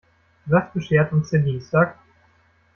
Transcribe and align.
Was 0.47 0.63
beschert 0.73 1.13
uns 1.13 1.29
der 1.29 1.41
Dienstag? 1.41 1.95